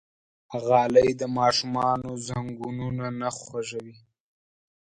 غالۍ 0.65 1.09
د 1.21 1.23
ماشومانو 1.37 2.09
زنګونونه 2.27 3.05
نه 3.19 3.29
خوږوي. 3.37 3.95